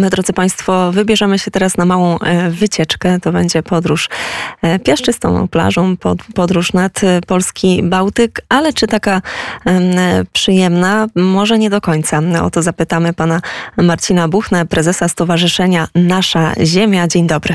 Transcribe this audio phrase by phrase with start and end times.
[0.00, 3.20] my, drodzy Państwo, wybierzemy się teraz na małą e, wycieczkę.
[3.20, 4.08] To będzie podróż
[4.62, 5.96] e, piaszczystą plażą,
[6.34, 9.22] podróż nad e, polski Bałtyk, ale czy taka
[10.32, 11.06] przyjemna?
[11.14, 12.20] Może nie do końca.
[12.42, 13.40] O to zapytamy pana
[13.76, 17.08] Marcina Buchnę, prezesa Stowarzyszenia Nasza Ziemia.
[17.08, 17.54] Dzień dobry.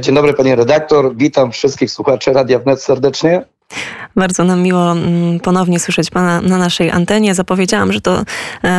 [0.00, 1.16] Dzień dobry, panie redaktor.
[1.16, 3.44] Witam wszystkich słuchaczy Radia Wnet serdecznie.
[4.16, 7.34] Bardzo nam miło mm, ponownie słyszeć Pana na naszej antenie.
[7.34, 8.22] Zapowiedziałam, że to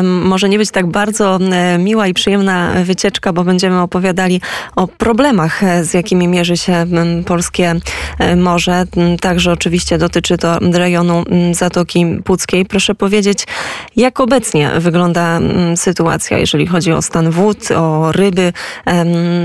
[0.04, 1.40] może nie być tak bardzo
[1.80, 4.42] miła i przyjemna wycieczka, bo będziemy opowiadali
[4.76, 6.86] o problemach, e, z jakimi mierzy się
[7.26, 7.76] polskie
[8.20, 8.84] e, morze.
[9.22, 12.66] Także oczywiście dotyczy to rejonu Zatoki Puckiej.
[12.66, 13.48] Proszę powiedzieć,
[13.96, 15.40] jak obecnie wygląda
[15.76, 18.54] sytuacja, jeżeli chodzi o stan wód, o ryby.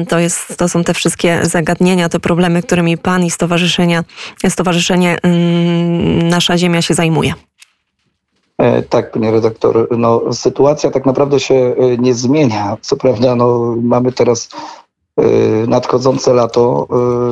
[0.08, 4.04] To, jest, to są te wszystkie zagadnienia, te problemy, którymi Pan i stowarzyszenia,
[4.48, 5.18] stowarzyszenie
[6.22, 7.34] nasza Ziemia się zajmuje.
[8.62, 9.88] E, tak, panie redaktor.
[9.98, 12.76] No, sytuacja tak naprawdę się e, nie zmienia.
[12.80, 14.48] Co prawda, no, mamy teraz
[15.16, 15.22] e,
[15.66, 16.88] nadchodzące lato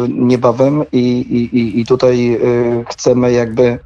[0.09, 1.21] niebawem i,
[1.53, 2.41] i, i tutaj
[2.89, 3.79] chcemy jakby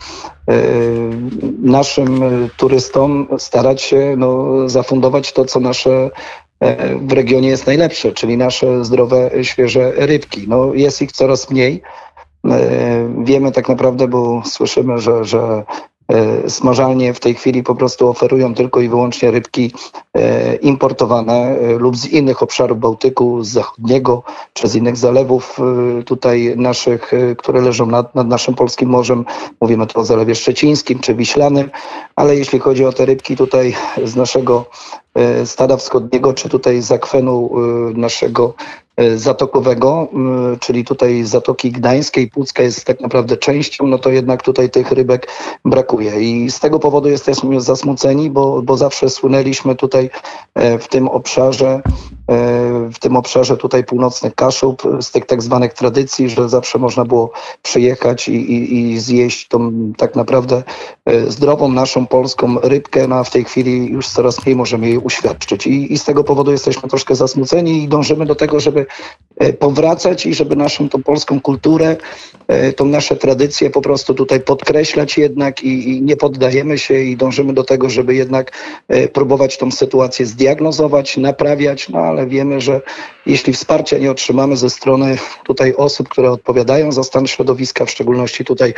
[1.63, 2.21] naszym
[2.57, 6.11] turystom starać się no, zafundować to, co nasze
[7.01, 10.45] w regionie jest najlepsze, czyli nasze zdrowe, świeże rybki.
[10.49, 11.83] No, jest ich coraz mniej.
[12.51, 15.65] E, wiemy tak naprawdę, bo słyszymy, że, że
[16.09, 19.73] e, smażalnie w tej chwili po prostu oferują tylko i wyłącznie rybki
[20.15, 25.59] e, importowane lub z innych obszarów Bałtyku, z zachodniego czy z innych zalewów
[26.07, 29.25] tutaj naszych, które leżą nad, nad naszym polskim morzem.
[29.61, 31.71] Mówimy tu o Zalewie Szczecińskim czy Wiślanym,
[32.17, 34.65] ale jeśli chodzi o te rybki tutaj z naszego
[35.45, 37.51] stada wschodniego, czy tutaj z akwenu
[37.95, 38.55] naszego
[39.17, 40.09] zatokowego,
[40.61, 45.29] czyli tutaj Zatoki Gdańskiej, Pucka jest tak naprawdę częścią, no to jednak tutaj tych rybek
[45.65, 46.21] brakuje.
[46.21, 50.11] I z tego powodu jesteśmy zasmuceni, bo, bo zawsze słynęliśmy tutaj
[50.55, 52.14] e, w tym obszarze, e,
[52.93, 57.31] w tym obszarze tutaj północnych Kaszub, z tych tak zwanych tradycji, że zawsze można było
[57.63, 60.63] przyjechać i, i, i zjeść tą tak naprawdę
[61.29, 65.67] zdrową naszą polską rybkę, no a w tej chwili już coraz mniej możemy jej uświadczyć.
[65.67, 68.87] I, i z tego powodu jesteśmy troszkę zasmuceni i dążymy do tego, żeby
[69.34, 71.97] E, powracać i żeby naszą tą polską kulturę,
[72.49, 77.17] e, tą nasze tradycje po prostu tutaj podkreślać jednak i, i, nie poddajemy się i
[77.17, 78.53] dążymy do tego, żeby jednak
[78.89, 82.81] e, próbować tą sytuację zdiagnozować, naprawiać, no ale wiemy, że
[83.27, 88.45] jeśli wsparcia nie otrzymamy ze strony tutaj osób, które odpowiadają za stan środowiska, w szczególności
[88.45, 88.75] tutaj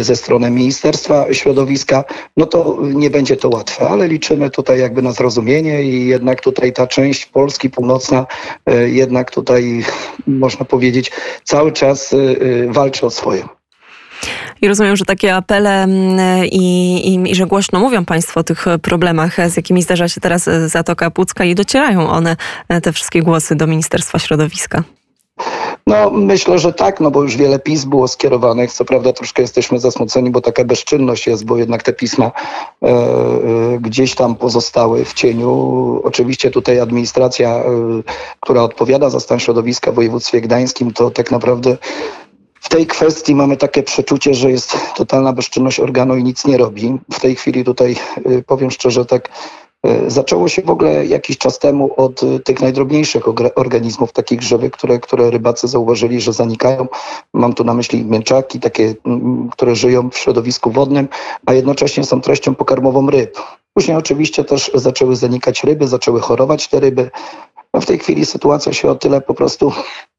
[0.00, 2.04] ze strony Ministerstwa Środowiska,
[2.36, 6.72] no to nie będzie to łatwe, ale liczymy tutaj jakby na zrozumienie i jednak tutaj
[6.72, 8.26] ta część Polski północna
[8.86, 9.73] jednak tutaj,
[10.26, 11.12] można powiedzieć,
[11.44, 13.44] cały czas y, y, walczy o swoje.
[14.62, 18.64] I rozumiem, że takie apele mm, i, i, i, że głośno mówią Państwo o tych
[18.82, 22.36] problemach, z jakimi zdarza się teraz Zatoka Pucka i docierają one,
[22.82, 24.82] te wszystkie głosy do Ministerstwa Środowiska.
[25.86, 28.72] No myślę, że tak, no bo już wiele pism było skierowanych.
[28.72, 32.24] Co prawda troszkę jesteśmy zasmuceni, bo taka bezczynność jest, bo jednak te pisma
[32.82, 36.00] e, e, gdzieś tam pozostały w cieniu.
[36.04, 37.64] Oczywiście tutaj administracja, e,
[38.40, 41.76] która odpowiada za stan środowiska w województwie gdańskim, to tak naprawdę
[42.60, 46.98] w tej kwestii mamy takie przeczucie, że jest totalna bezczynność organu i nic nie robi.
[47.12, 49.28] W tej chwili tutaj e, powiem szczerze, tak
[50.06, 53.24] zaczęło się w ogóle jakiś czas temu od e, tych najdrobniejszych
[53.54, 56.86] organizmów, takich żywych, które, które rybacy zauważyli, że zanikają.
[57.34, 58.94] Mam tu na myśli mięczaki, takie,
[59.52, 61.08] które żyją w środowisku wodnym,
[61.46, 63.38] a jednocześnie są treścią pokarmową ryb.
[63.74, 67.10] Później oczywiście też zaczęły zanikać ryby, zaczęły chorować te ryby.
[67.74, 70.13] No w tej chwili sytuacja się o tyle po prostu E,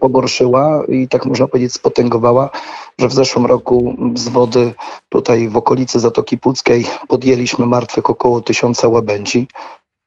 [0.00, 2.50] pogorszyła i tak można powiedzieć spotęgowała,
[2.98, 4.74] że w zeszłym roku z wody
[5.08, 9.48] tutaj w okolicy Zatoki Puckiej podjęliśmy martwych około tysiąca łabędzi.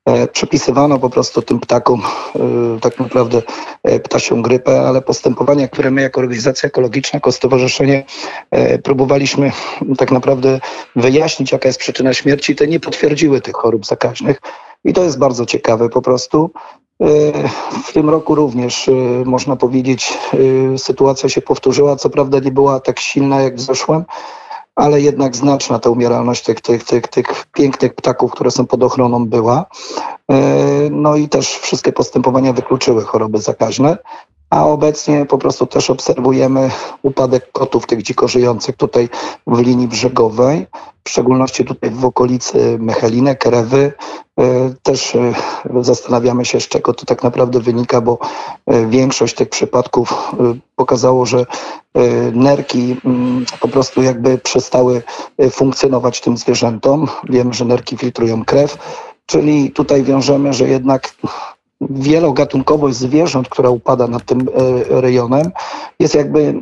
[0.06, 2.02] E, przepisywano po prostu tym ptakom
[2.36, 3.42] e, tak naprawdę
[4.04, 8.04] ptasią grypę, ale postępowania, które my jako organizacja ekologiczna, jako stowarzyszenie
[8.84, 9.52] próbowaliśmy
[9.98, 10.60] tak naprawdę
[10.96, 14.42] wyjaśnić, jaka jest przyczyna śmierci, te nie potwierdziły tych chorób zakaźnych.
[14.86, 16.52] I to jest bardzo ciekawe po prostu.
[17.02, 17.08] E,
[17.84, 18.92] w tym roku również, e,
[19.26, 20.18] można powiedzieć,
[20.74, 21.96] e, sytuacja się powtórzyła.
[21.96, 24.04] Co prawda nie była tak silna jak w zeszłym,
[24.76, 29.26] ale jednak znaczna ta umieralność tych, tych, tych, tych pięknych ptaków, które są pod ochroną
[29.26, 29.66] była.
[30.92, 33.98] No i też wszystkie postępowania wykluczyły choroby zakaźne
[34.50, 36.72] a obecnie po prostu też obserwujemy
[37.02, 39.10] upadek kotów tych dziko żyjących tutaj
[39.48, 40.68] w linii brzegowej,
[41.04, 43.94] w szczególności tutaj w okolicy Mechelinek, Rewy.
[44.40, 45.34] E, też e,
[45.82, 48.20] zastanawiamy się, z czego to tak naprawdę wynika, bo
[48.66, 50.32] e, większość tych przypadków
[50.76, 51.46] pokazało, że
[52.34, 55.04] nerki mm, po prostu jakby przestały
[55.52, 57.08] funkcjonować tym zwierzętom.
[57.30, 58.78] Wiemy, że nerki filtrują krew
[59.26, 61.16] czyli tutaj wiążemy, że jednak
[61.82, 65.52] wielogatunkowość zwierząt, która upada nad tym e, rejonem,
[66.00, 66.54] jest jakby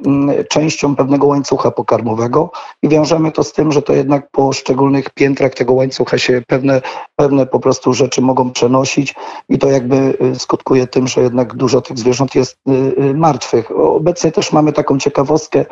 [0.49, 2.51] częścią pewnego łańcucha pokarmowego
[2.83, 6.81] i wiążemy to z tym, że to jednak po poszczególnych piętrach tego łańcucha się pewne,
[7.15, 9.15] pewne po prostu rzeczy mogą przenosić
[9.49, 13.71] i to jakby e, skutkuje tym, że jednak dużo tych zwierząt jest e, martwych.
[13.79, 15.65] Obecnie też mamy taką ciekawostkę,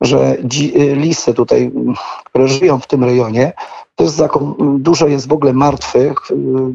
[0.00, 0.36] że
[0.94, 1.72] lisy tutaj,
[2.24, 3.52] które żyją w tym rejonie,
[3.94, 4.22] to jest
[4.78, 6.14] dużo jest w ogóle martwych.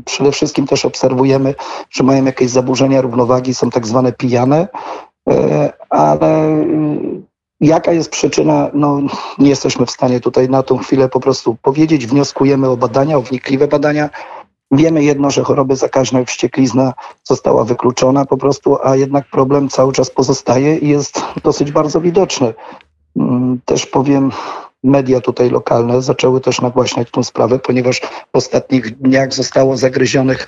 [0.05, 1.55] Przede wszystkim też obserwujemy,
[1.89, 4.67] że mają jakieś zaburzenia równowagi, są tak zwane pijane,
[5.29, 6.65] e, ale
[7.61, 8.99] jaka jest przyczyna, no
[9.37, 12.07] nie jesteśmy w stanie tutaj na tą chwilę po prostu powiedzieć.
[12.07, 14.09] Wnioskujemy o badania, o wnikliwe badania.
[14.71, 16.93] Wiemy jedno, że choroby zakaźne, wścieklizna
[17.23, 22.53] została wykluczona po prostu, a jednak problem cały czas pozostaje i jest dosyć bardzo widoczny.
[23.15, 24.31] Mm, też powiem,
[24.83, 30.47] media tutaj lokalne zaczęły też nagłaśniać tą sprawę, ponieważ w ostatnich dniach zostało zagryzionych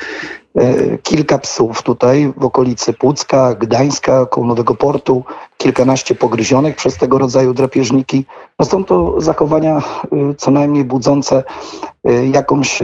[1.03, 5.23] kilka psów tutaj w okolicy Pucka, Gdańska, koło Nowego Portu,
[5.57, 8.25] kilkanaście pogryzionych przez tego rodzaju drapieżniki.
[8.59, 9.81] No są to zachowania e,
[10.37, 11.43] co najmniej budzące
[12.03, 12.79] e, jakąś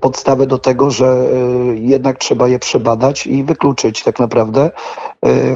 [0.00, 1.26] podstawę do tego, że
[1.74, 4.70] jednak trzeba je przebadać i wykluczyć tak naprawdę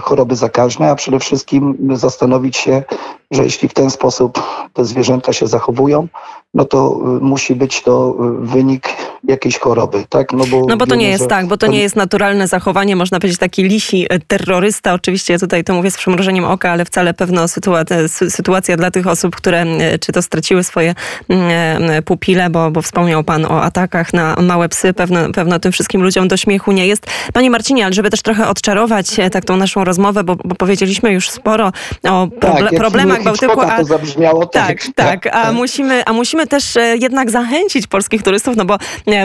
[0.02, 2.82] choroby zakaźne, a przede wszystkim zastanowić się,
[3.30, 4.42] że jeśli w ten sposób
[4.72, 6.08] te zwierzęta się zachowują,
[6.54, 8.88] no to musi być to wynik
[9.24, 10.32] jakiejś choroby, tak?
[10.32, 13.20] No bo, no bo to nie jest tak, bo to nie jest naturalne zachowanie, można
[13.20, 17.48] powiedzieć taki lisi e, terrorysta, oczywiście tutaj to mówię z przymrużeniem oka, ale wcale pewna
[17.48, 20.94] sytuacja, sytuacja dla tych osób, które e, czy to straciły swoje
[21.28, 26.02] e, pupile, bo, bo wspomniał pan o atakach na małe psy, pewno, pewno tym wszystkim
[26.02, 27.06] ludziom do śmiechu nie jest.
[27.32, 31.30] Panie Marcinie, ale żeby też trochę odczarować tak tą naszą rozmowę, bo, bo powiedzieliśmy już
[31.30, 31.72] sporo
[32.08, 33.60] o proble tak, problemach Bałtyku.
[33.60, 34.66] A, to zabrzmiało tak.
[34.66, 35.54] Tak, tak, a tak.
[35.54, 36.64] musimy, a musimy też
[37.00, 38.78] jednak zachęcić polskich turystów, no bo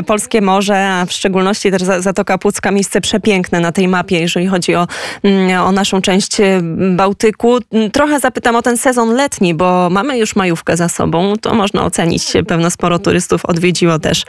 [0.06, 4.76] polskie morze, a w szczególności też Zatoka Pucka, miejsce przepiękne na tej mapie, jeżeli chodzi
[4.76, 4.88] o,
[5.24, 6.60] mm, o naszą część y,
[6.96, 7.58] Bałtyku.
[7.92, 12.34] Trochę zapytam o ten sezon letni, bo mamy już majówkę za sobą, to można ocenić.
[12.48, 14.24] Pewno sporo turystów odwiedziło też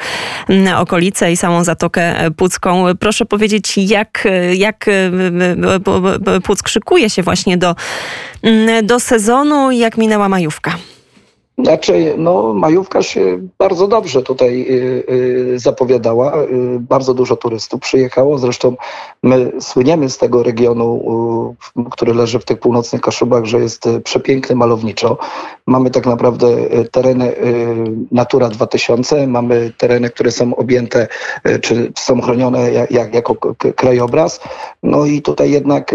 [0.49, 2.85] mm, okolice i samą Zatokę Pucką.
[3.01, 5.11] Proszę powiedzieć, jak, jak y,
[6.37, 7.75] y, Puck szykuje się właśnie do,
[8.43, 10.77] mm, do sezonu jak minęła majówka?
[11.59, 15.05] Znaczy, no, majówka się bardzo dobrze tutaj y,
[15.55, 16.43] y, zapowiadała.
[16.43, 18.39] Y, bardzo dużo turystów przyjechało.
[18.39, 18.77] Zresztą
[19.23, 21.05] my słyniemy z tego regionu,
[21.91, 25.19] który leży w tych północnych Kaszubach, że jest przepiękny malowniczo.
[25.67, 26.47] Mamy tak naprawdę
[26.91, 27.35] tereny
[28.13, 31.09] Natura 2000, mamy tereny, które są objęte,
[31.63, 33.35] czy są chronione jak, jako
[33.77, 34.41] krajobraz.
[34.83, 35.95] No i tutaj jednak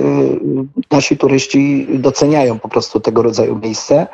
[0.92, 4.08] nasi turyści doceniają po prostu tego rodzaju miejsce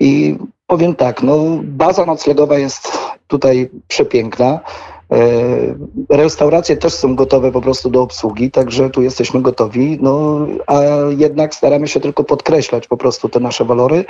[0.00, 4.60] i Powiem tak, no baza noclegowa jest tutaj przepiękna.
[5.12, 10.80] E, restauracje też są gotowe po prostu do obsługi, także tu jesteśmy gotowi, no a
[11.16, 14.04] jednak staramy się tylko podkreślać po prostu te nasze walory,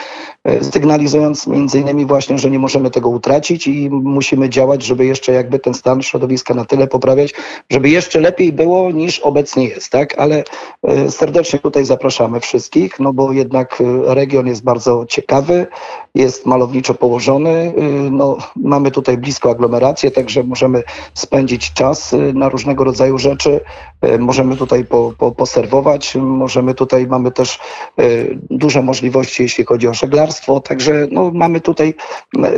[0.45, 5.33] e, sygnalizując między innymi właśnie, że nie możemy tego utracić i musimy działać, żeby jeszcze
[5.33, 7.35] jakby ten stan środowiska na tyle poprawiać,
[7.71, 10.19] żeby jeszcze lepiej było niż obecnie jest, tak?
[10.19, 10.45] Ale
[10.83, 15.67] e, serdecznie tutaj zapraszamy wszystkich, no bo jednak region jest bardzo ciekawy,
[16.15, 17.75] jest malowniczo położony,
[18.11, 20.83] no mamy tutaj blisko aglomerację, także możemy
[21.15, 23.61] spędzić czas y, na różnego rodzaju rzeczy.
[24.05, 27.59] Y, możemy tutaj po, po, poserwować, możemy tutaj, mamy też
[28.01, 31.95] y, duże możliwości, jeśli chodzi o żeglarstwo, także no, mamy tutaj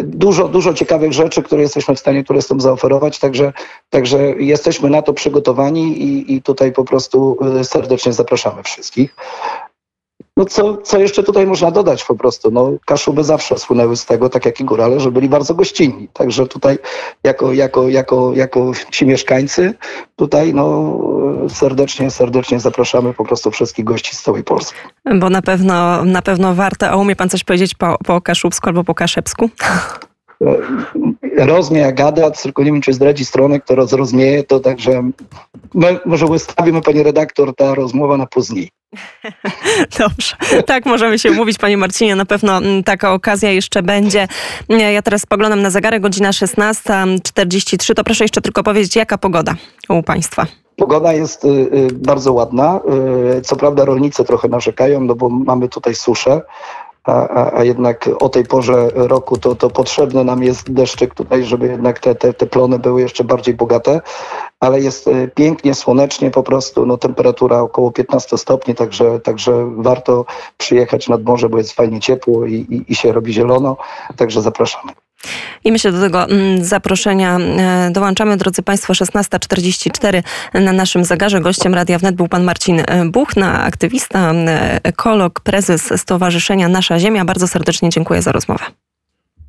[0.05, 3.53] dużo, dużo ciekawych rzeczy, które jesteśmy w stanie turystom zaoferować, także,
[3.91, 9.17] także jesteśmy na to przygotowani i, i tutaj po prostu serdecznie zapraszamy wszystkich.
[10.37, 12.51] No co, co jeszcze tutaj można dodać po prostu?
[12.51, 16.09] No, Kaszuby zawsze słynęły z tego, tak jak i górale, że byli bardzo gościnni.
[16.13, 16.79] Także tutaj
[17.25, 19.75] jako, jako, jako, jako ci mieszkańcy
[20.17, 20.99] tutaj no,
[21.49, 24.79] serdecznie, serdecznie zapraszamy po prostu wszystkich gości z całej Polski.
[25.15, 28.85] Bo na pewno, na pewno warto, a umie pan coś powiedzieć po, po kaszubsku albo
[28.85, 29.51] po kaszepsku?
[31.39, 35.11] Rozmieja gada, tylko nie wiem, czy zdradzi stronę, która rozmieje, to także
[35.75, 38.76] my, może wystawimy, pani redaktor, ta rozmowa na później.
[39.99, 40.37] Dobrze.
[40.67, 42.17] Tak możemy się mówić, panie Marcinie.
[42.17, 44.29] Na pewno mm, taka okazja jeszcze będzie.
[44.69, 47.95] Ja teraz spoglądam na zegarek, godzina 16.43.
[47.95, 49.55] To proszę jeszcze tylko powiedzieć, jaka pogoda
[49.89, 50.47] u państwa?
[50.77, 52.81] Pogoda jest y, y, bardzo ładna.
[53.39, 56.41] Y, co prawda rolnicy trochę narzekają, no bo mamy tutaj suszę
[57.07, 61.45] a, a, a, jednak o tej porze roku to, to potrzebny nam jest deszczyk tutaj,
[61.45, 64.01] żeby jednak te, te, te plony były jeszcze bardziej bogate,
[64.61, 70.25] ale jest e, pięknie, słonecznie po prostu, no temperatura około 15 stopni, także, także warto
[70.57, 73.77] przyjechać nad morze, bo jest fajnie ciepło i, i, i się robi zielono,
[74.17, 75.06] także zapraszamy.
[75.65, 78.37] I my się do tego mm, zaproszenia e, dołączamy.
[78.37, 80.23] Drodzy Państwo, 16.44
[80.55, 81.41] na naszym zagarze.
[81.41, 87.25] Gościem Radia Wnet był pan Marcin e, Buchna, aktywista, e, ekolog, prezes Stowarzyszenia Nasza Ziemia.
[87.25, 88.65] Bardzo serdecznie dziękuję za rozmowę.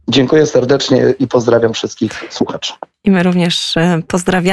[0.09, 2.73] Dziękuję serdecznie i pozdrawiam wszystkich słuchaczy.
[3.03, 3.75] I my również
[4.07, 4.47] pozdrawiamy.